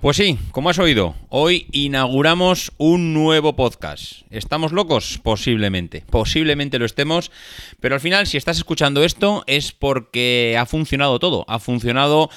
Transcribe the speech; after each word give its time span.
Pues 0.00 0.16
sí, 0.16 0.38
como 0.52 0.70
has 0.70 0.78
oído, 0.78 1.16
hoy 1.28 1.66
inauguramos 1.72 2.70
un 2.78 3.12
nuevo 3.14 3.56
podcast. 3.56 4.22
¿Estamos 4.30 4.70
locos? 4.70 5.18
Posiblemente, 5.20 6.04
posiblemente 6.08 6.78
lo 6.78 6.84
estemos, 6.84 7.32
pero 7.80 7.96
al 7.96 8.00
final 8.00 8.28
si 8.28 8.36
estás 8.36 8.58
escuchando 8.58 9.02
esto 9.02 9.42
es 9.48 9.72
porque 9.72 10.56
ha 10.56 10.66
funcionado 10.66 11.18
todo, 11.18 11.44
ha 11.48 11.58
funcionado 11.58 12.30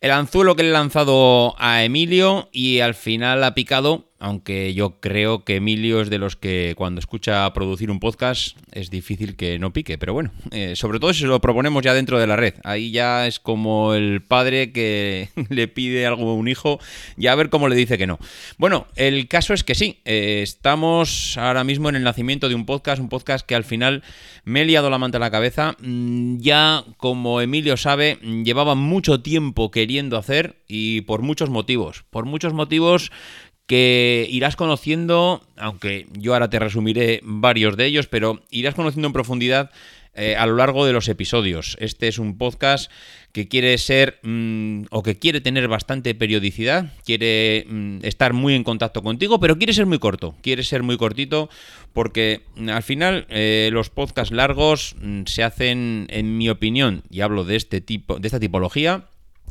el 0.00 0.12
anzuelo 0.12 0.54
que 0.54 0.62
le 0.62 0.68
he 0.68 0.72
lanzado 0.72 1.56
a 1.58 1.82
Emilio 1.82 2.50
y 2.52 2.78
al 2.78 2.94
final 2.94 3.42
ha 3.42 3.52
picado 3.52 4.12
aunque 4.18 4.74
yo 4.74 5.00
creo 5.00 5.44
que 5.44 5.56
Emilio 5.56 6.00
es 6.00 6.10
de 6.10 6.18
los 6.18 6.36
que 6.36 6.74
cuando 6.76 6.98
escucha 6.98 7.52
producir 7.52 7.90
un 7.90 8.00
podcast 8.00 8.56
es 8.72 8.90
difícil 8.90 9.36
que 9.36 9.58
no 9.58 9.72
pique, 9.72 9.98
pero 9.98 10.12
bueno, 10.12 10.32
eh, 10.50 10.74
sobre 10.76 10.98
todo 10.98 11.12
si 11.14 11.24
lo 11.24 11.40
proponemos 11.40 11.82
ya 11.82 11.94
dentro 11.94 12.18
de 12.18 12.26
la 12.26 12.36
red, 12.36 12.54
ahí 12.64 12.90
ya 12.90 13.26
es 13.26 13.38
como 13.38 13.94
el 13.94 14.22
padre 14.22 14.72
que 14.72 15.28
le 15.48 15.68
pide 15.68 16.06
algo 16.06 16.30
a 16.30 16.34
un 16.34 16.48
hijo, 16.48 16.80
ya 17.16 17.32
a 17.32 17.36
ver 17.36 17.48
cómo 17.48 17.68
le 17.68 17.76
dice 17.76 17.98
que 17.98 18.06
no. 18.06 18.18
Bueno, 18.58 18.86
el 18.96 19.28
caso 19.28 19.54
es 19.54 19.62
que 19.62 19.74
sí, 19.74 20.00
eh, 20.04 20.40
estamos 20.42 21.36
ahora 21.38 21.64
mismo 21.64 21.88
en 21.88 21.96
el 21.96 22.02
nacimiento 22.02 22.48
de 22.48 22.54
un 22.54 22.66
podcast, 22.66 23.00
un 23.00 23.08
podcast 23.08 23.46
que 23.46 23.54
al 23.54 23.64
final 23.64 24.02
me 24.44 24.62
he 24.62 24.64
liado 24.64 24.90
la 24.90 24.98
manta 24.98 25.18
a 25.18 25.20
la 25.20 25.30
cabeza, 25.30 25.76
mm, 25.80 26.38
ya 26.38 26.84
como 26.96 27.40
Emilio 27.40 27.76
sabe, 27.76 28.18
llevaba 28.44 28.74
mucho 28.74 29.20
tiempo 29.20 29.70
queriendo 29.70 30.16
hacer 30.16 30.56
y 30.66 31.02
por 31.02 31.22
muchos 31.22 31.50
motivos, 31.50 32.04
por 32.10 32.24
muchos 32.24 32.52
motivos 32.52 33.12
que 33.68 34.26
irás 34.30 34.56
conociendo, 34.56 35.46
aunque 35.56 36.06
yo 36.14 36.32
ahora 36.32 36.48
te 36.48 36.58
resumiré 36.58 37.20
varios 37.22 37.76
de 37.76 37.84
ellos, 37.84 38.08
pero 38.08 38.40
irás 38.50 38.74
conociendo 38.74 39.06
en 39.06 39.12
profundidad 39.12 39.70
eh, 40.14 40.36
a 40.36 40.46
lo 40.46 40.56
largo 40.56 40.86
de 40.86 40.94
los 40.94 41.06
episodios. 41.08 41.76
Este 41.78 42.08
es 42.08 42.18
un 42.18 42.38
podcast 42.38 42.90
que 43.32 43.46
quiere 43.46 43.76
ser 43.76 44.20
mm, 44.22 44.84
o 44.90 45.02
que 45.02 45.18
quiere 45.18 45.42
tener 45.42 45.68
bastante 45.68 46.14
periodicidad, 46.14 46.94
quiere 47.04 47.66
mm, 47.68 47.98
estar 48.04 48.32
muy 48.32 48.54
en 48.54 48.64
contacto 48.64 49.02
contigo, 49.02 49.38
pero 49.38 49.58
quiere 49.58 49.74
ser 49.74 49.84
muy 49.84 49.98
corto, 49.98 50.34
quiere 50.40 50.64
ser 50.64 50.82
muy 50.82 50.96
cortito 50.96 51.50
porque 51.92 52.40
mm, 52.56 52.70
al 52.70 52.82
final 52.82 53.26
eh, 53.28 53.68
los 53.70 53.90
podcasts 53.90 54.34
largos 54.34 54.96
se 55.26 55.42
hacen, 55.42 56.06
en 56.08 56.38
mi 56.38 56.48
opinión, 56.48 57.02
y 57.10 57.20
hablo 57.20 57.44
de 57.44 57.56
este 57.56 57.82
tipo, 57.82 58.18
de 58.18 58.28
esta 58.28 58.40
tipología, 58.40 59.04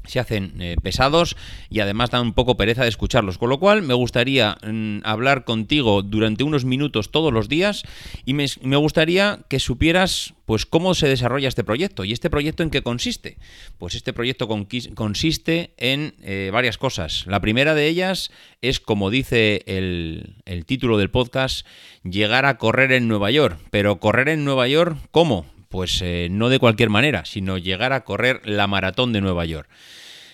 se 0.05 0.19
hacen 0.19 0.53
eh, 0.59 0.75
pesados 0.81 1.35
y 1.69 1.79
además 1.79 2.09
dan 2.09 2.21
un 2.21 2.33
poco 2.33 2.57
pereza 2.57 2.83
de 2.83 2.89
escucharlos. 2.89 3.37
Con 3.37 3.49
lo 3.49 3.59
cual 3.59 3.81
me 3.81 3.93
gustaría 3.93 4.57
mm, 4.65 4.99
hablar 5.03 5.43
contigo 5.43 6.01
durante 6.01 6.43
unos 6.43 6.65
minutos 6.65 7.11
todos 7.11 7.33
los 7.33 7.49
días 7.49 7.83
y 8.25 8.33
me, 8.33 8.47
gustaría 8.77 9.39
que 9.49 9.59
supieras 9.59 10.33
pues 10.45 10.65
cómo 10.65 10.95
se 10.95 11.07
desarrolla 11.07 11.49
este 11.49 11.63
proyecto. 11.63 12.05
¿Y 12.05 12.13
este 12.13 12.29
proyecto 12.29 12.63
en 12.63 12.69
qué 12.69 12.81
consiste? 12.81 13.37
Pues 13.77 13.95
este 13.95 14.13
proyecto 14.13 14.47
consiste 14.47 15.73
en 15.77 16.15
eh, 16.21 16.49
varias 16.53 16.77
cosas. 16.77 17.25
La 17.27 17.41
primera 17.41 17.75
de 17.75 17.87
ellas 17.87 18.31
es, 18.61 18.79
como 18.79 19.09
dice 19.09 19.63
el, 19.65 20.35
el 20.45 20.65
título 20.65 20.97
del 20.97 21.09
podcast, 21.09 21.65
llegar 22.03 22.45
a 22.45 22.57
correr 22.57 22.93
en 22.93 23.07
Nueva 23.07 23.29
York. 23.31 23.59
Pero 23.71 23.99
correr 23.99 24.29
en 24.29 24.45
Nueva 24.45 24.67
York, 24.67 24.97
¿cómo? 25.11 25.45
Pues 25.69 26.01
eh, 26.01 26.27
no 26.31 26.49
de 26.49 26.59
cualquier 26.59 26.89
manera, 26.89 27.25
sino 27.25 27.57
llegar 27.57 27.93
a 27.93 28.03
correr 28.03 28.41
la 28.45 28.67
maratón 28.67 29.13
de 29.13 29.21
Nueva 29.21 29.45
York. 29.45 29.69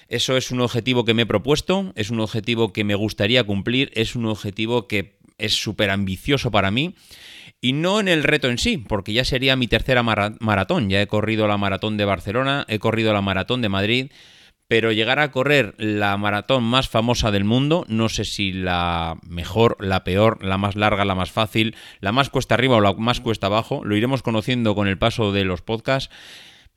Eso 0.09 0.38
es 0.38 0.52
un 0.52 0.62
objetivo 0.62 1.06
que 1.06 1.14
me 1.14 1.23
he 1.23 1.25
propuesto, 1.25 1.92
es 1.95 2.09
un 2.12 2.20
objetivo 2.20 2.72
que 2.72 2.84
me 2.84 2.95
gustaría 2.95 3.44
cumplir, 3.44 3.92
es 3.95 4.16
un 4.16 4.25
objetivo 4.28 4.88
que 4.88 5.17
es 5.38 5.53
súper 5.53 5.90
ambicioso 5.90 6.52
para 6.52 6.72
mí. 6.72 6.95
Y 7.62 7.72
no 7.74 8.00
en 8.00 8.09
el 8.09 8.24
reto 8.24 8.50
en 8.50 8.58
sí, 8.58 8.78
porque 8.78 9.13
ya 9.13 9.24
sería 9.24 9.56
mi 9.56 9.68
tercera 9.68 10.03
maratón. 10.03 10.90
Ya 10.90 11.02
he 11.02 11.08
corrido 11.08 11.47
la 11.47 11.58
maratón 11.58 11.96
de 11.96 12.06
Barcelona, 12.06 12.66
he 12.68 12.78
corrido 12.78 13.13
la 13.13 13.22
maratón 13.22 13.62
de 13.62 13.69
Madrid, 13.69 14.12
pero 14.68 14.91
llegar 14.91 15.19
a 15.19 15.31
correr 15.31 15.75
la 15.78 16.16
maratón 16.18 16.63
más 16.63 16.90
famosa 16.90 17.31
del 17.31 17.44
mundo, 17.44 17.85
no 17.88 18.09
sé 18.09 18.25
si 18.25 18.53
la 18.53 19.18
mejor, 19.28 19.78
la 19.79 20.03
peor, 20.03 20.44
la 20.44 20.57
más 20.57 20.75
larga, 20.75 21.06
la 21.06 21.16
más 21.16 21.31
fácil, 21.31 21.75
la 22.00 22.12
más 22.12 22.29
cuesta 22.29 22.56
arriba 22.56 22.78
o 22.78 22.81
la 22.81 22.94
más 22.94 23.19
cuesta 23.19 23.47
abajo, 23.47 23.84
lo 23.84 23.96
iremos 23.96 24.23
conociendo 24.23 24.75
con 24.75 24.88
el 24.88 24.97
paso 24.97 25.31
de 25.31 25.44
los 25.44 25.62
podcasts, 25.62 26.09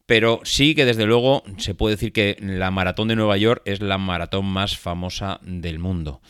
pero 0.06 0.40
sí 0.44 0.74
que 0.74 0.84
desde 0.84 1.06
luego 1.06 1.42
se 1.58 1.74
puede 1.74 1.96
decir 1.96 2.12
que 2.12 2.36
la 2.40 2.70
maratón 2.70 3.08
de 3.08 3.16
Nueva 3.16 3.36
York 3.36 3.62
es 3.64 3.80
la 3.80 3.98
maratón 3.98 4.46
más 4.46 4.76
famosa 4.76 5.40
del 5.42 5.78
mundo. 5.78 6.20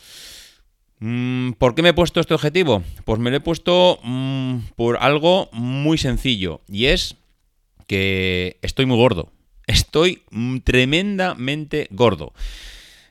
Mm, 0.99 1.51
¿Por 1.53 1.75
qué 1.75 1.83
me 1.83 1.89
he 1.89 1.93
puesto 1.93 2.19
este 2.19 2.33
objetivo? 2.33 2.83
Pues 3.05 3.19
me 3.19 3.29
lo 3.29 3.37
he 3.37 3.41
puesto 3.41 3.99
mm, 4.03 4.57
por 4.75 4.97
algo 4.97 5.49
muy 5.51 5.97
sencillo 5.97 6.61
y 6.67 6.85
es 6.85 7.15
que 7.85 8.57
estoy 8.61 8.85
muy 8.85 8.97
gordo. 8.97 9.31
Estoy 9.67 10.23
tremendamente 10.63 11.87
gordo. 11.91 12.33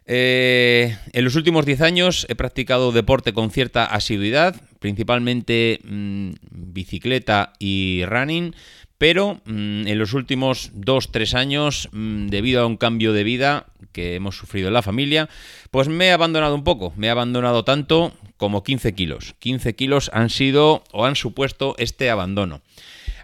Eh, 0.06 0.96
en 1.12 1.24
los 1.24 1.34
últimos 1.34 1.66
10 1.66 1.80
años 1.82 2.26
he 2.30 2.34
practicado 2.34 2.92
deporte 2.92 3.34
con 3.34 3.50
cierta 3.50 3.84
asiduidad, 3.84 4.56
principalmente 4.78 5.80
mm, 5.84 6.30
bicicleta 6.50 7.52
y 7.58 8.04
running, 8.06 8.54
pero 8.98 9.40
mm, 9.44 9.86
en 9.86 9.98
los 9.98 10.14
últimos 10.14 10.72
2-3 10.74 11.34
años, 11.34 11.88
mm, 11.92 12.28
debido 12.28 12.62
a 12.62 12.66
un 12.66 12.76
cambio 12.76 13.12
de 13.12 13.24
vida 13.24 13.66
que 13.92 14.14
hemos 14.14 14.36
sufrido 14.36 14.68
en 14.68 14.74
la 14.74 14.82
familia, 14.82 15.28
pues 15.70 15.88
me 15.88 16.06
he 16.06 16.12
abandonado 16.12 16.54
un 16.54 16.64
poco, 16.64 16.94
me 16.96 17.08
he 17.08 17.10
abandonado 17.10 17.64
tanto 17.64 18.14
como 18.38 18.62
15 18.62 18.94
kilos. 18.94 19.34
15 19.40 19.74
kilos 19.74 20.10
han 20.14 20.30
sido 20.30 20.84
o 20.92 21.04
han 21.04 21.16
supuesto 21.16 21.74
este 21.78 22.08
abandono 22.08 22.62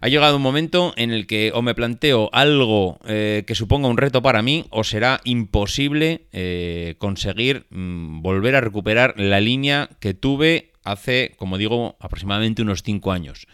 ha 0.03 0.09
llegado 0.09 0.37
un 0.37 0.43
momento 0.43 0.93
en 0.97 1.13
el 1.13 1.29
que 1.29 1.53
o 1.55 1.63
me 1.63 1.77
planteo 1.77 2.29
algo 2.33 2.99
eh, 3.07 3.45
que 3.47 3.55
suponga 3.55 3.87
un 3.87 3.97
reto 3.97 4.21
para 4.21 4.43
mí 4.43 4.67
o 4.71 4.83
será 4.83 5.21
imposible 5.23 6.23
eh, 6.33 6.97
conseguir 6.99 7.67
mm, 7.71 8.21
volver 8.21 8.57
a 8.57 8.61
recuperar 8.61 9.15
la 9.17 9.41
línea 9.41 9.89
que 10.01 10.12
tuve 10.12 10.73
hace, 10.83 11.35
como 11.37 11.57
digo, 11.57 11.95
aproximadamente 12.01 12.62
unos 12.62 12.83
5 12.83 13.12
años. 13.12 13.47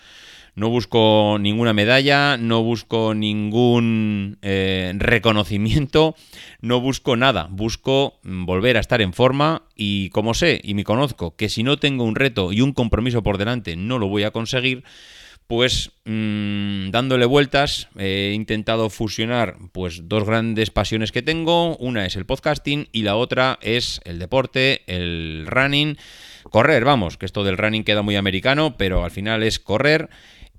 No 0.55 0.71
busco 0.71 1.37
ninguna 1.39 1.75
medalla, 1.75 2.39
no 2.39 2.63
busco 2.63 3.13
ningún 3.13 4.39
eh, 4.41 4.95
reconocimiento, 4.97 6.17
no 6.63 6.81
busco 6.81 7.15
nada. 7.15 7.49
Busco 7.51 8.21
mm, 8.23 8.47
volver 8.47 8.79
a 8.79 8.81
estar 8.81 9.03
en 9.03 9.13
forma 9.13 9.65
y 9.77 10.09
como 10.09 10.33
sé 10.33 10.63
y 10.65 10.73
me 10.73 10.85
conozco 10.85 11.37
que 11.37 11.51
si 11.51 11.63
no 11.63 11.77
tengo 11.77 12.05
un 12.05 12.15
reto 12.15 12.53
y 12.55 12.63
un 12.63 12.73
compromiso 12.73 13.23
por 13.23 13.37
delante 13.37 13.77
no 13.77 13.99
lo 13.99 14.09
voy 14.09 14.23
a 14.23 14.31
conseguir, 14.31 14.83
pues 15.49 15.93
mm, 16.05 16.91
dándole 16.91 17.25
vueltas 17.25 17.89
he 17.99 18.33
intentado 18.35 18.91
fusionar 18.91 19.57
pues 19.73 20.07
dos 20.07 20.25
grandes 20.25 20.71
pasiones 20.71 21.11
que 21.11 21.23
tengo, 21.23 21.75
una 21.79 22.05
es 22.05 22.17
el 22.17 22.27
podcasting 22.27 22.89
y 22.93 23.03
la 23.03 23.17
otra 23.17 23.59
es 23.63 24.03
el 24.05 24.19
deporte, 24.19 24.83
el 24.87 25.47
running, 25.49 25.97
correr, 26.51 26.85
vamos, 26.85 27.17
que 27.17 27.25
esto 27.25 27.45
del 27.45 27.57
running 27.57 27.83
queda 27.83 28.03
muy 28.03 28.17
americano, 28.17 28.77
pero 28.77 29.05
al 29.05 29.11
final 29.11 29.43
es 29.43 29.59
correr 29.59 30.11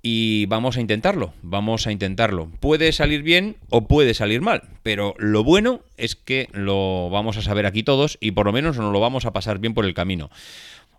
y 0.02 0.46
vamos 0.46 0.76
a 0.76 0.80
intentarlo, 0.80 1.34
vamos 1.40 1.86
a 1.86 1.92
intentarlo. 1.92 2.50
Puede 2.58 2.90
salir 2.90 3.22
bien 3.22 3.58
o 3.68 3.86
puede 3.86 4.12
salir 4.12 4.40
mal, 4.40 4.62
pero 4.82 5.14
lo 5.18 5.44
bueno 5.44 5.82
es 5.98 6.16
que 6.16 6.48
lo 6.52 7.10
vamos 7.10 7.36
a 7.36 7.42
saber 7.42 7.64
aquí 7.64 7.84
todos 7.84 8.18
y 8.20 8.32
por 8.32 8.46
lo 8.46 8.52
menos 8.52 8.76
nos 8.76 8.92
lo 8.92 8.98
vamos 8.98 9.24
a 9.24 9.32
pasar 9.32 9.60
bien 9.60 9.72
por 9.72 9.84
el 9.84 9.94
camino. 9.94 10.30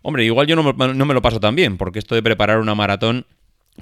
Hombre, 0.00 0.24
igual 0.24 0.46
yo 0.46 0.56
no 0.56 0.72
no 0.72 1.04
me 1.04 1.14
lo 1.14 1.22
paso 1.22 1.40
tan 1.40 1.54
bien, 1.54 1.76
porque 1.76 1.98
esto 1.98 2.14
de 2.14 2.22
preparar 2.22 2.58
una 2.58 2.74
maratón 2.74 3.26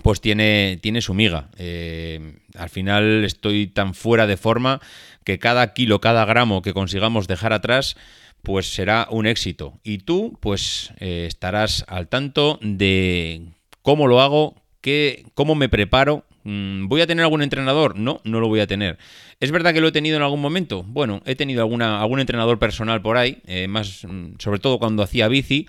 pues 0.03 0.21
tiene, 0.21 0.79
tiene 0.83 1.03
su 1.03 1.15
miga. 1.15 1.49
Eh, 1.59 2.39
al 2.57 2.69
final 2.69 3.25
estoy 3.25 3.67
tan 3.67 3.95
fuera 3.95 4.27
de 4.27 4.37
forma 4.37 4.81
que 5.25 5.39
cada 5.39 5.73
kilo, 5.73 6.01
cada 6.01 6.25
gramo 6.25 6.63
que 6.63 6.73
consigamos 6.73 7.29
dejar 7.29 7.53
atrás, 7.53 7.97
pues 8.43 8.73
será 8.73 9.07
un 9.11 9.27
éxito. 9.27 9.79
Y 9.83 9.99
tú, 9.99 10.39
pues 10.41 10.93
eh, 10.99 11.25
estarás 11.27 11.85
al 11.89 12.09
tanto 12.09 12.59
de 12.63 13.43
cómo 13.83 14.07
lo 14.07 14.21
hago, 14.21 14.55
qué, 14.81 15.25
cómo 15.35 15.55
me 15.55 15.69
preparo. 15.69 16.25
Mm, 16.45 16.89
¿Voy 16.89 17.03
a 17.03 17.07
tener 17.07 17.25
algún 17.25 17.43
entrenador? 17.43 17.97
No, 17.97 18.21
no 18.25 18.41
lo 18.41 18.49
voy 18.49 18.61
a 18.61 18.67
tener. 18.67 18.99
¿Es 19.41 19.51
verdad 19.51 19.75
que 19.75 19.81
lo 19.81 19.89
he 19.89 19.93
tenido 19.93 20.17
en 20.17 20.23
algún 20.23 20.41
momento? 20.41 20.85
Bueno, 20.85 21.23
he 21.27 21.35
tenido 21.35 21.61
alguna, 21.61 22.01
algún 22.01 22.21
entrenador 22.21 22.59
personal 22.59 23.03
por 23.03 23.19
ahí, 23.19 23.39
eh, 23.47 23.69
más, 23.69 24.05
mm, 24.09 24.35
sobre 24.39 24.59
todo 24.59 24.79
cuando 24.79 25.03
hacía 25.03 25.29
bici 25.29 25.67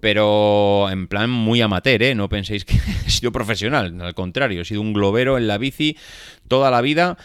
pero 0.00 0.88
en 0.90 1.06
plan 1.06 1.30
muy 1.30 1.60
amateur, 1.60 2.02
¿eh? 2.02 2.14
No 2.14 2.28
penséis 2.28 2.64
que 2.64 2.76
he 3.06 3.10
sido 3.10 3.32
profesional, 3.32 4.00
al 4.00 4.14
contrario, 4.14 4.62
he 4.62 4.64
sido 4.64 4.80
un 4.80 4.92
globero 4.92 5.38
en 5.38 5.46
la 5.46 5.58
bici 5.58 5.96
toda 6.48 6.70
la 6.70 6.80
vida 6.80 7.16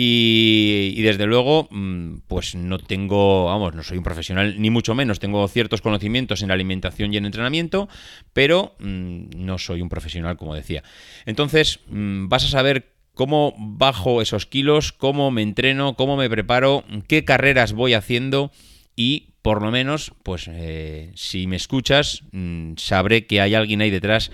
y, 0.00 1.02
desde 1.02 1.26
luego, 1.26 1.66
mm, 1.72 2.18
pues 2.28 2.54
no 2.54 2.78
tengo, 2.78 3.46
vamos, 3.46 3.74
no 3.74 3.82
soy 3.82 3.98
un 3.98 4.04
profesional 4.04 4.54
ni 4.60 4.70
mucho 4.70 4.94
menos, 4.94 5.18
tengo 5.18 5.46
ciertos 5.48 5.80
conocimientos 5.80 6.42
en 6.42 6.52
alimentación 6.52 7.12
y 7.12 7.16
en 7.16 7.26
entrenamiento, 7.26 7.88
pero 8.32 8.76
mm, 8.78 9.30
no 9.34 9.58
soy 9.58 9.82
un 9.82 9.88
profesional, 9.88 10.36
como 10.36 10.54
decía. 10.54 10.84
Entonces, 11.26 11.80
mm, 11.88 12.28
vas 12.28 12.44
a 12.44 12.48
saber 12.48 12.92
cómo 13.14 13.54
bajo 13.58 14.22
esos 14.22 14.46
kilos, 14.46 14.92
cómo 14.92 15.32
me 15.32 15.42
entreno, 15.42 15.94
cómo 15.94 16.16
me 16.16 16.30
preparo, 16.30 16.84
qué 17.08 17.24
carreras 17.24 17.72
voy 17.72 17.94
haciendo 17.94 18.52
y 18.98 19.28
por 19.42 19.62
lo 19.62 19.70
menos, 19.70 20.12
pues 20.24 20.50
eh, 20.50 21.12
si 21.14 21.46
me 21.46 21.54
escuchas, 21.54 22.24
mm, 22.32 22.72
sabré 22.78 23.28
que 23.28 23.40
hay 23.40 23.54
alguien 23.54 23.80
ahí 23.80 23.90
detrás 23.90 24.32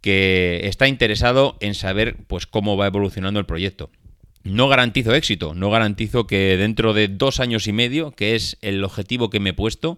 que 0.00 0.62
está 0.64 0.88
interesado 0.88 1.56
en 1.60 1.76
saber 1.76 2.16
pues 2.26 2.48
cómo 2.48 2.76
va 2.76 2.88
evolucionando 2.88 3.38
el 3.38 3.46
proyecto. 3.46 3.88
No 4.42 4.66
garantizo 4.66 5.14
éxito, 5.14 5.54
no 5.54 5.70
garantizo 5.70 6.26
que 6.26 6.56
dentro 6.56 6.92
de 6.92 7.06
dos 7.06 7.38
años 7.38 7.68
y 7.68 7.72
medio, 7.72 8.10
que 8.10 8.34
es 8.34 8.58
el 8.62 8.82
objetivo 8.82 9.30
que 9.30 9.38
me 9.38 9.50
he 9.50 9.54
puesto, 9.54 9.96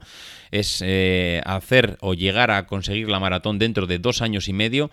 es 0.50 0.82
eh, 0.84 1.40
hacer 1.46 1.96
o 2.02 2.12
llegar 2.12 2.50
a 2.50 2.66
conseguir 2.66 3.08
la 3.08 3.18
maratón 3.18 3.58
dentro 3.58 3.86
de 3.86 3.98
dos 3.98 4.20
años 4.20 4.46
y 4.46 4.52
medio, 4.52 4.90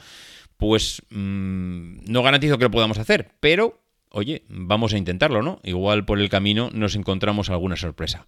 pues 0.55 1.01
mm, 1.09 2.05
no 2.09 2.23
garantizo 2.23 2.57
que 2.57 2.63
lo 2.63 2.71
podamos 2.71 2.99
hacer, 2.99 3.31
pero 3.41 3.81
oye, 4.11 4.43
vamos 4.47 4.93
a 4.93 4.97
intentarlo, 4.97 5.41
¿no? 5.41 5.59
Igual 5.63 6.05
por 6.05 6.21
el 6.21 6.29
camino 6.29 6.69
nos 6.71 6.95
encontramos 6.95 7.49
alguna 7.49 7.75
sorpresa. 7.75 8.25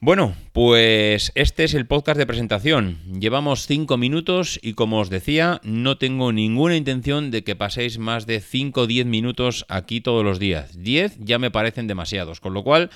Bueno, 0.00 0.34
pues 0.52 1.32
este 1.34 1.64
es 1.64 1.74
el 1.74 1.86
podcast 1.86 2.18
de 2.18 2.26
presentación. 2.26 2.98
Llevamos 3.20 3.66
5 3.66 3.96
minutos 3.96 4.58
y 4.62 4.74
como 4.74 5.00
os 5.00 5.10
decía, 5.10 5.60
no 5.62 5.98
tengo 5.98 6.32
ninguna 6.32 6.76
intención 6.76 7.30
de 7.30 7.44
que 7.44 7.56
paséis 7.56 7.98
más 7.98 8.26
de 8.26 8.40
5 8.40 8.82
o 8.82 8.86
10 8.86 9.06
minutos 9.06 9.64
aquí 9.68 10.00
todos 10.00 10.24
los 10.24 10.38
días. 10.38 10.82
10 10.82 11.18
ya 11.20 11.38
me 11.38 11.50
parecen 11.50 11.86
demasiados, 11.86 12.40
con 12.40 12.54
lo 12.54 12.64
cual, 12.64 12.90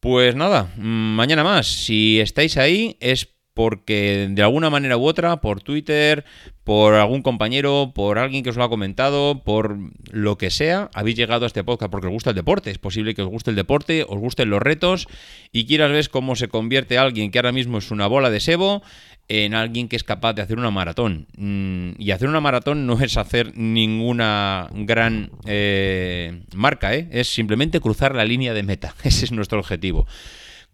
pues 0.00 0.34
nada, 0.34 0.72
mañana 0.76 1.44
más. 1.44 1.66
Si 1.66 2.20
estáis 2.20 2.56
ahí 2.56 2.96
es 3.00 3.33
porque 3.54 4.28
de 4.30 4.42
alguna 4.42 4.68
manera 4.68 4.96
u 4.96 5.06
otra, 5.06 5.40
por 5.40 5.62
Twitter, 5.62 6.24
por 6.64 6.94
algún 6.94 7.22
compañero, 7.22 7.92
por 7.94 8.18
alguien 8.18 8.42
que 8.42 8.50
os 8.50 8.56
lo 8.56 8.64
ha 8.64 8.68
comentado, 8.68 9.42
por 9.44 9.78
lo 10.10 10.36
que 10.36 10.50
sea, 10.50 10.90
habéis 10.92 11.16
llegado 11.16 11.44
a 11.44 11.46
este 11.46 11.62
podcast 11.62 11.90
porque 11.90 12.08
os 12.08 12.12
gusta 12.12 12.30
el 12.30 12.36
deporte. 12.36 12.70
Es 12.70 12.78
posible 12.78 13.14
que 13.14 13.22
os 13.22 13.28
guste 13.28 13.50
el 13.50 13.56
deporte, 13.56 14.04
os 14.08 14.18
gusten 14.18 14.50
los 14.50 14.60
retos 14.60 15.06
y 15.52 15.66
quieras 15.66 15.92
ver 15.92 16.08
cómo 16.10 16.34
se 16.36 16.48
convierte 16.48 16.98
alguien 16.98 17.30
que 17.30 17.38
ahora 17.38 17.52
mismo 17.52 17.78
es 17.78 17.90
una 17.90 18.08
bola 18.08 18.30
de 18.30 18.40
sebo 18.40 18.82
en 19.28 19.54
alguien 19.54 19.88
que 19.88 19.96
es 19.96 20.04
capaz 20.04 20.34
de 20.34 20.42
hacer 20.42 20.58
una 20.58 20.70
maratón. 20.70 21.26
Mm, 21.36 21.92
y 21.98 22.10
hacer 22.10 22.28
una 22.28 22.40
maratón 22.40 22.86
no 22.86 23.00
es 23.00 23.16
hacer 23.16 23.56
ninguna 23.56 24.68
gran 24.72 25.30
eh, 25.46 26.42
marca, 26.54 26.94
¿eh? 26.94 27.08
es 27.10 27.28
simplemente 27.28 27.80
cruzar 27.80 28.14
la 28.14 28.24
línea 28.24 28.52
de 28.52 28.62
meta. 28.62 28.94
Ese 29.04 29.24
es 29.24 29.32
nuestro 29.32 29.60
objetivo. 29.60 30.06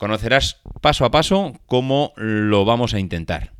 Conocerás 0.00 0.56
paso 0.80 1.04
a 1.04 1.10
paso 1.10 1.52
cómo 1.66 2.14
lo 2.16 2.64
vamos 2.64 2.94
a 2.94 2.98
intentar. 2.98 3.52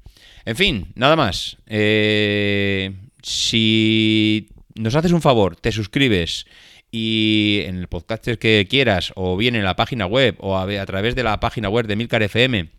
En 0.46 0.56
fin, 0.56 0.86
nada 0.94 1.14
más. 1.14 1.58
Eh, 1.66 2.92
si 3.22 4.48
nos 4.74 4.94
haces 4.94 5.12
un 5.12 5.20
favor, 5.20 5.54
te 5.56 5.70
suscribes 5.70 6.46
y 6.90 7.60
en 7.66 7.76
el 7.76 7.88
podcast 7.88 8.26
que 8.26 8.66
quieras, 8.70 9.12
o 9.16 9.36
bien 9.36 9.54
en 9.54 9.64
la 9.64 9.76
página 9.76 10.06
web, 10.06 10.36
o 10.38 10.56
a, 10.56 10.86
través 10.86 11.14
de 11.14 11.24
la 11.24 11.40
página 11.40 11.68
web 11.68 11.86
de 11.86 11.96
Milcar 11.96 12.22
FM, 12.22 12.70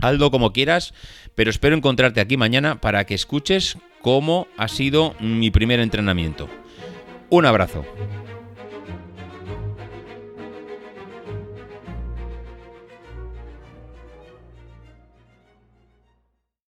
hazlo 0.00 0.32
como 0.32 0.52
quieras, 0.52 0.92
pero 1.36 1.50
espero 1.50 1.76
encontrarte 1.76 2.20
aquí 2.20 2.36
mañana 2.36 2.80
para 2.80 3.06
que 3.06 3.14
escuches 3.14 3.78
cómo 4.02 4.48
ha 4.56 4.66
sido 4.66 5.14
mi 5.20 5.52
primer 5.52 5.78
entrenamiento. 5.78 6.48
Un 7.30 7.46
abrazo. 7.46 7.86